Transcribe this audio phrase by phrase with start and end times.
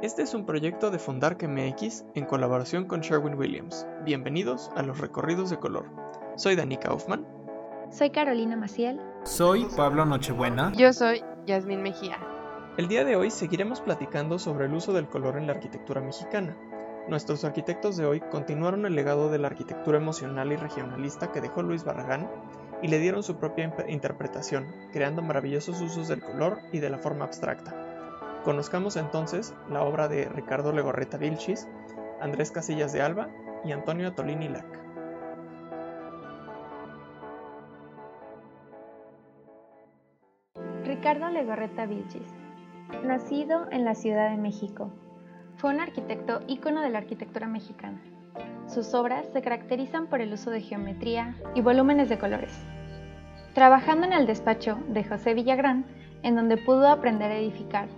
[0.00, 3.84] Este es un proyecto de Fundark MX en colaboración con Sherwin Williams.
[4.04, 5.86] Bienvenidos a los recorridos de color.
[6.36, 7.26] Soy Dani Kaufman.
[7.90, 9.00] Soy Carolina Maciel.
[9.24, 10.72] Soy Pablo Nochebuena.
[10.76, 12.16] Yo soy Yasmín Mejía.
[12.76, 16.56] El día de hoy seguiremos platicando sobre el uso del color en la arquitectura mexicana.
[17.08, 21.62] Nuestros arquitectos de hoy continuaron el legado de la arquitectura emocional y regionalista que dejó
[21.62, 22.30] Luis Barragán
[22.82, 27.24] y le dieron su propia interpretación, creando maravillosos usos del color y de la forma
[27.24, 27.87] abstracta.
[28.44, 31.68] Conozcamos entonces la obra de Ricardo Legorreta Vilchis,
[32.20, 33.28] Andrés Casillas de Alba
[33.64, 34.64] y Antonio Tolini Lac.
[40.84, 42.32] Ricardo Legorreta Vilchis,
[43.04, 44.90] nacido en la Ciudad de México,
[45.56, 48.00] fue un arquitecto ícono de la arquitectura mexicana.
[48.66, 52.56] Sus obras se caracterizan por el uso de geometría y volúmenes de colores.
[53.54, 55.84] Trabajando en el despacho de José Villagrán,
[56.22, 57.88] en donde pudo aprender a edificar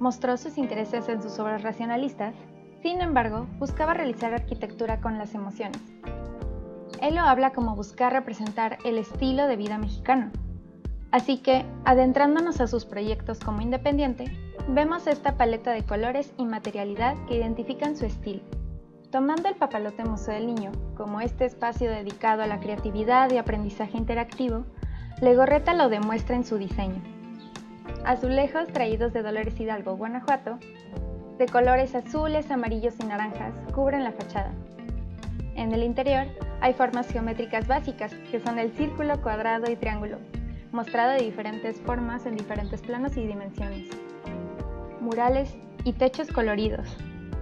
[0.00, 2.34] mostró sus intereses en sus obras racionalistas,
[2.82, 5.80] sin embargo, buscaba realizar arquitectura con las emociones.
[7.02, 10.30] Él lo habla como buscar representar el estilo de vida mexicano.
[11.12, 14.24] Así que, adentrándonos a sus proyectos como independiente,
[14.68, 18.42] vemos esta paleta de colores y materialidad que identifican su estilo.
[19.10, 23.98] Tomando el Papalote Museo del Niño como este espacio dedicado a la creatividad y aprendizaje
[23.98, 24.64] interactivo,
[25.20, 27.19] Legorreta lo demuestra en su diseño.
[28.04, 30.58] Azulejos traídos de Dolores Hidalgo, Guanajuato,
[31.38, 34.52] de colores azules, amarillos y naranjas, cubren la fachada.
[35.54, 36.26] En el interior
[36.60, 40.18] hay formas geométricas básicas, que son el círculo, cuadrado y triángulo,
[40.72, 43.88] mostrado de diferentes formas en diferentes planos y dimensiones.
[45.00, 46.88] Murales y techos coloridos,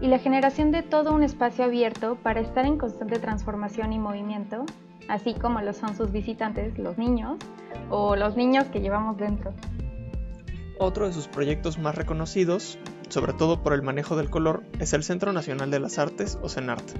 [0.00, 4.64] y la generación de todo un espacio abierto para estar en constante transformación y movimiento,
[5.08, 7.38] así como lo son sus visitantes, los niños,
[7.90, 9.52] o los niños que llevamos dentro.
[10.80, 15.02] Otro de sus proyectos más reconocidos, sobre todo por el manejo del color, es el
[15.02, 16.92] Centro Nacional de las Artes o CENART.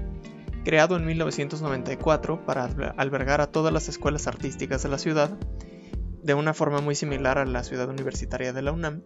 [0.65, 2.65] Creado en 1994 para
[2.97, 5.31] albergar a todas las escuelas artísticas de la ciudad,
[6.21, 9.01] de una forma muy similar a la ciudad universitaria de la UNAM,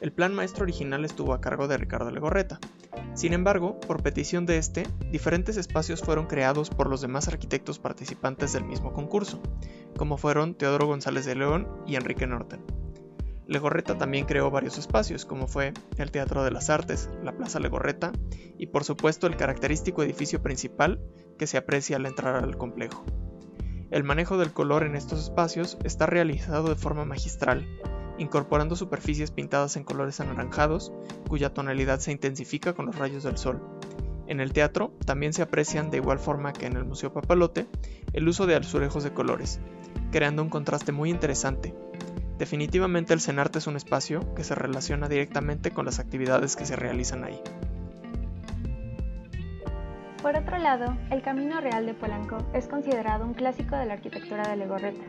[0.00, 2.58] el plan maestro original estuvo a cargo de Ricardo Legorreta.
[3.14, 8.52] Sin embargo, por petición de este, diferentes espacios fueron creados por los demás arquitectos participantes
[8.52, 9.40] del mismo concurso,
[9.96, 12.87] como fueron Teodoro González de León y Enrique Norten.
[13.48, 18.12] Legorreta también creó varios espacios, como fue el Teatro de las Artes, la Plaza Legorreta
[18.58, 21.00] y por supuesto el característico edificio principal
[21.38, 23.06] que se aprecia al entrar al complejo.
[23.90, 27.66] El manejo del color en estos espacios está realizado de forma magistral,
[28.18, 30.92] incorporando superficies pintadas en colores anaranjados,
[31.26, 33.62] cuya tonalidad se intensifica con los rayos del sol.
[34.26, 37.66] En el teatro también se aprecian de igual forma que en el Museo Papalote
[38.12, 39.58] el uso de azulejos de colores,
[40.12, 41.74] creando un contraste muy interesante,
[42.38, 46.76] Definitivamente el CENARTE es un espacio que se relaciona directamente con las actividades que se
[46.76, 47.40] realizan ahí.
[50.22, 54.48] Por otro lado, el Camino Real de Polanco es considerado un clásico de la arquitectura
[54.48, 55.04] de Legorreta.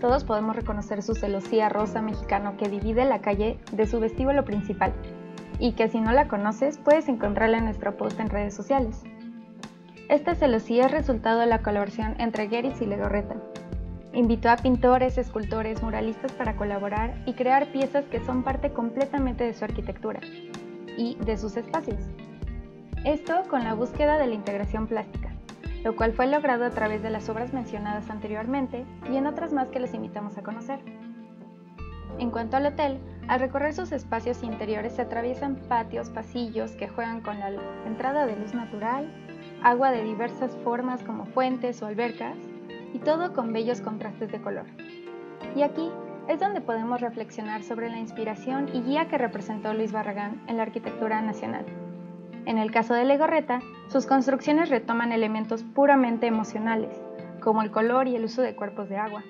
[0.00, 4.92] Todos podemos reconocer su celosía rosa mexicano que divide la calle de su vestíbulo principal,
[5.58, 9.02] y que si no la conoces puedes encontrarla en nuestro post en redes sociales.
[10.08, 13.36] Esta celosía es resultado de la colaboración entre Geritz y Legorreta,
[14.16, 19.52] Invitó a pintores, escultores, muralistas para colaborar y crear piezas que son parte completamente de
[19.52, 20.20] su arquitectura
[20.96, 22.00] y de sus espacios.
[23.04, 25.28] Esto con la búsqueda de la integración plástica,
[25.84, 29.68] lo cual fue logrado a través de las obras mencionadas anteriormente y en otras más
[29.68, 30.78] que les invitamos a conocer.
[32.18, 37.20] En cuanto al hotel, al recorrer sus espacios interiores se atraviesan patios, pasillos que juegan
[37.20, 37.52] con la
[37.84, 39.12] entrada de luz natural,
[39.62, 42.38] agua de diversas formas como fuentes o albercas,
[42.96, 44.64] y todo con bellos contrastes de color.
[45.54, 45.90] Y aquí
[46.28, 50.62] es donde podemos reflexionar sobre la inspiración y guía que representó Luis Barragán en la
[50.62, 51.66] arquitectura nacional.
[52.46, 56.98] En el caso de Legorreta, sus construcciones retoman elementos puramente emocionales,
[57.42, 59.22] como el color y el uso de cuerpos de agua.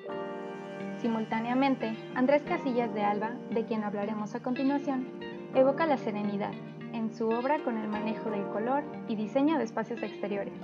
[0.99, 5.09] Simultáneamente, Andrés Casillas de Alba, de quien hablaremos a continuación,
[5.57, 6.53] evoca la serenidad
[6.93, 10.55] en su obra con el manejo del color y diseño de espacios exteriores.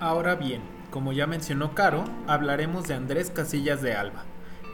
[0.00, 4.24] Ahora bien, como ya mencionó Caro, hablaremos de Andrés Casillas de Alba.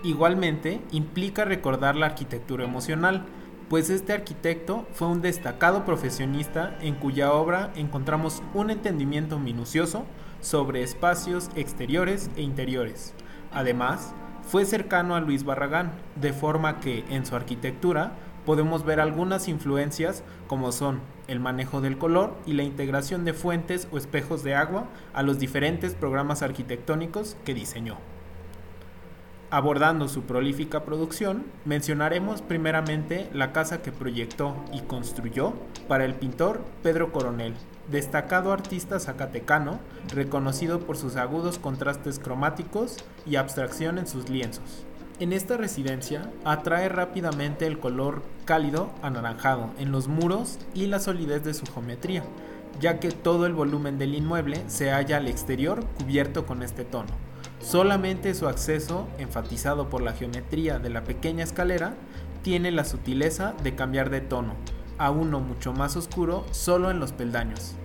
[0.03, 3.25] Igualmente, implica recordar la arquitectura emocional,
[3.69, 10.05] pues este arquitecto fue un destacado profesionista en cuya obra encontramos un entendimiento minucioso
[10.41, 13.15] sobre espacios exteriores e interiores.
[13.53, 18.13] Además, fue cercano a Luis Barragán, de forma que en su arquitectura
[18.45, 23.89] podemos ver algunas influencias como son el manejo del color y la integración de fuentes
[23.91, 27.99] o espejos de agua a los diferentes programas arquitectónicos que diseñó.
[29.51, 35.53] Abordando su prolífica producción, mencionaremos primeramente la casa que proyectó y construyó
[35.87, 37.55] para el pintor Pedro Coronel,
[37.89, 39.79] destacado artista zacatecano,
[40.13, 44.85] reconocido por sus agudos contrastes cromáticos y abstracción en sus lienzos.
[45.21, 51.45] En esta residencia atrae rápidamente el color cálido anaranjado en los muros y la solidez
[51.45, 52.25] de su geometría,
[52.81, 57.11] ya que todo el volumen del inmueble se halla al exterior cubierto con este tono.
[57.61, 61.95] Solamente su acceso, enfatizado por la geometría de la pequeña escalera,
[62.43, 64.55] tiene la sutileza de cambiar de tono
[64.99, 67.77] a uno mucho más oscuro solo en los peldaños.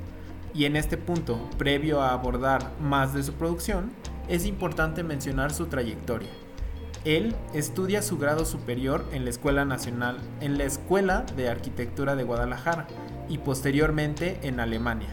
[0.55, 3.91] Y en este punto, previo a abordar más de su producción,
[4.27, 6.29] es importante mencionar su trayectoria.
[7.05, 12.23] Él estudia su grado superior en la Escuela Nacional, en la Escuela de Arquitectura de
[12.23, 12.87] Guadalajara
[13.29, 15.07] y posteriormente en Alemania.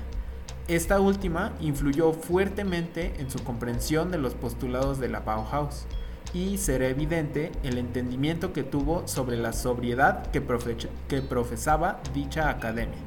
[0.67, 5.87] Esta última influyó fuertemente en su comprensión de los postulados de la Bauhaus
[6.35, 12.99] y será evidente el entendimiento que tuvo sobre la sobriedad que, profesaba dicha academia.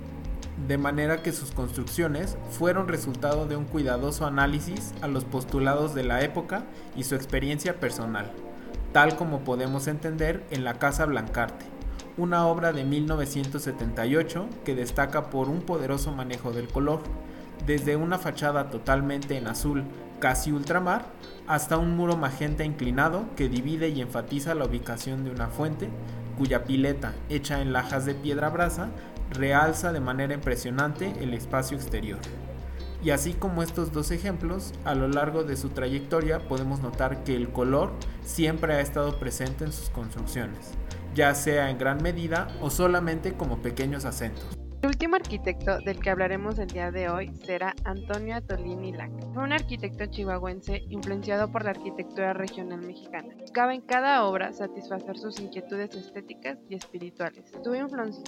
[0.69, 6.03] De manera que sus construcciones fueron resultado de un cuidadoso análisis a los postulados de
[6.05, 6.63] la época
[6.95, 8.31] y su experiencia personal
[8.91, 11.65] tal como podemos entender en La Casa Blancarte,
[12.17, 17.01] una obra de 1978 que destaca por un poderoso manejo del color,
[17.65, 19.83] desde una fachada totalmente en azul,
[20.19, 21.05] casi ultramar,
[21.47, 25.89] hasta un muro magenta inclinado que divide y enfatiza la ubicación de una fuente,
[26.37, 28.89] cuya pileta, hecha en lajas de piedra brasa,
[29.31, 32.19] realza de manera impresionante el espacio exterior.
[33.01, 37.35] Y así como estos dos ejemplos, a lo largo de su trayectoria podemos notar que
[37.35, 37.91] el color
[38.23, 40.71] siempre ha estado presente en sus construcciones,
[41.15, 44.59] ya sea en gran medida o solamente como pequeños acentos.
[44.81, 49.11] El último arquitecto del que hablaremos el día de hoy será Antonio Atolini Lac.
[49.33, 53.35] Fue un arquitecto chihuahuense influenciado por la arquitectura regional mexicana.
[53.41, 57.43] Buscaba en cada obra satisfacer sus inquietudes estéticas y espirituales.
[57.53, 57.75] Estuvo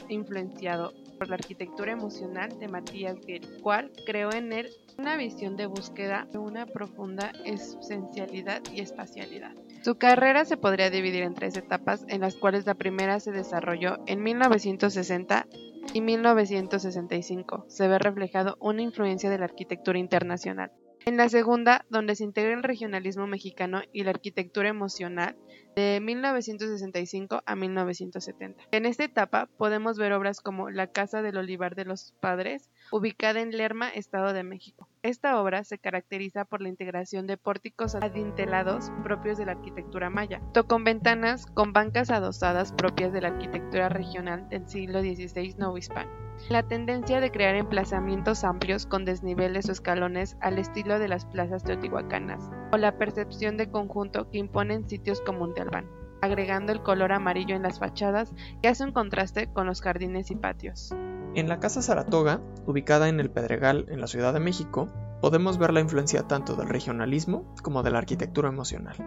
[0.10, 5.68] influenciado por la arquitectura emocional de Matías Geri, cual creó en él una visión de
[5.68, 9.54] búsqueda de una profunda esencialidad y espacialidad.
[9.84, 13.98] Su carrera se podría dividir en tres etapas, en las cuales la primera se desarrolló
[14.06, 15.48] en 1960
[15.94, 20.72] y 1965 se ve reflejado una influencia de la arquitectura internacional.
[21.06, 25.36] En la segunda, donde se integra el regionalismo mexicano y la arquitectura emocional,
[25.76, 28.64] de 1965 a 1970.
[28.72, 33.42] En esta etapa podemos ver obras como La Casa del Olivar de los Padres, ubicada
[33.42, 34.90] en Lerma, Estado de México.
[35.02, 40.42] Esta obra se caracteriza por la integración de pórticos adintelados propios de la arquitectura maya,
[40.68, 46.31] con ventanas con bancas adosadas propias de la arquitectura regional del siglo XVI novohispano.
[46.50, 51.64] La tendencia de crear emplazamientos amplios con desniveles o escalones al estilo de las plazas
[51.64, 55.90] teotihuacanas, o la percepción de conjunto que imponen sitios como Montealbán,
[56.22, 60.36] agregando el color amarillo en las fachadas que hace un contraste con los jardines y
[60.36, 60.94] patios.
[61.34, 64.90] En la Casa Saratoga, ubicada en el Pedregal en la Ciudad de México,
[65.22, 68.98] podemos ver la influencia tanto del regionalismo como de la arquitectura emocional.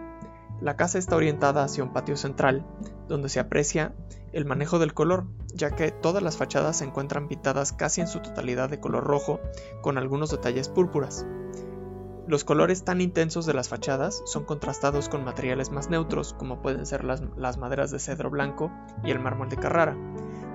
[0.61, 2.65] La casa está orientada hacia un patio central,
[3.07, 3.93] donde se aprecia
[4.35, 5.23] el manejo del color,
[5.53, 9.39] ya que todas las fachadas se encuentran pintadas casi en su totalidad de color rojo,
[9.81, 11.25] con algunos detalles púrpuras.
[12.27, 16.85] Los colores tan intensos de las fachadas son contrastados con materiales más neutros, como pueden
[16.85, 18.71] ser las, maderas de cedro blanco
[19.05, 19.95] y el mármol de Carrara,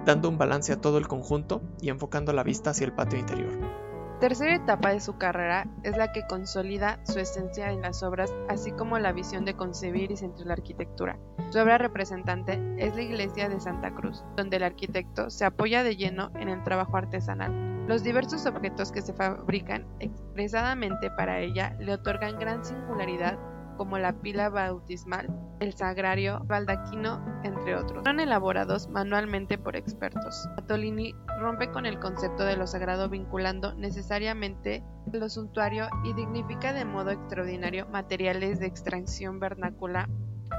[0.04, 3.89] dando un balance a todo el conjunto y enfocando la vista hacia el patio interior
[4.20, 8.70] tercera etapa de su carrera es la que consolida su esencia en las obras, así
[8.70, 11.18] como la visión de concebir y centrar la arquitectura.
[11.50, 15.96] Su obra representante es la iglesia de Santa Cruz, donde el arquitecto se apoya de
[15.96, 17.86] lleno en el trabajo artesanal.
[17.88, 23.38] Los diversos objetos que se fabrican expresadamente para ella le otorgan gran singularidad
[23.80, 28.02] como la pila bautismal, el sagrario, baldaquino, entre otros.
[28.02, 30.46] Fueron elaborados manualmente por expertos.
[30.58, 36.84] Atolini rompe con el concepto de lo sagrado vinculando necesariamente lo suntuario y dignifica de
[36.84, 40.10] modo extraordinario materiales de extracción vernácula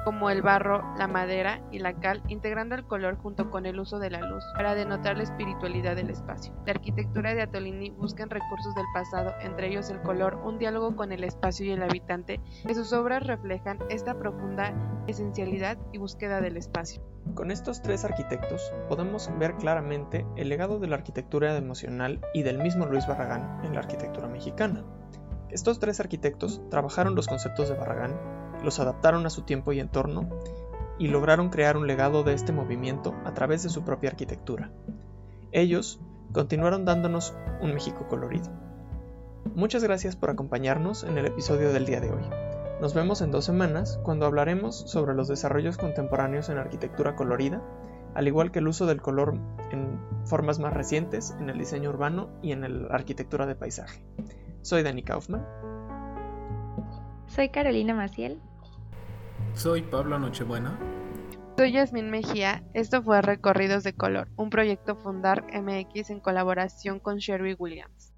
[0.03, 3.99] como el barro, la madera y la cal, integrando el color junto con el uso
[3.99, 6.53] de la luz para denotar la espiritualidad del espacio.
[6.65, 10.95] La arquitectura de Atolini busca en recursos del pasado, entre ellos el color, un diálogo
[10.95, 14.73] con el espacio y el habitante, que sus obras reflejan esta profunda
[15.07, 17.03] esencialidad y búsqueda del espacio.
[17.35, 22.57] Con estos tres arquitectos podemos ver claramente el legado de la arquitectura emocional y del
[22.57, 24.83] mismo Luis Barragán en la arquitectura mexicana.
[25.49, 30.29] Estos tres arquitectos trabajaron los conceptos de Barragán los adaptaron a su tiempo y entorno
[30.97, 34.71] y lograron crear un legado de este movimiento a través de su propia arquitectura.
[35.51, 35.99] Ellos
[36.31, 38.49] continuaron dándonos un México colorido.
[39.55, 42.23] Muchas gracias por acompañarnos en el episodio del día de hoy.
[42.79, 47.61] Nos vemos en dos semanas cuando hablaremos sobre los desarrollos contemporáneos en arquitectura colorida,
[48.13, 49.35] al igual que el uso del color
[49.71, 54.03] en formas más recientes en el diseño urbano y en la arquitectura de paisaje.
[54.61, 55.45] Soy Dani Kaufman.
[57.27, 58.41] Soy Carolina Maciel.
[59.53, 60.77] Soy Pablo Nochebuena.
[61.57, 62.63] Soy Yasmin Mejía.
[62.73, 68.10] Esto fue Recorridos de Color, un proyecto Fundar MX en colaboración con Sherry Williams.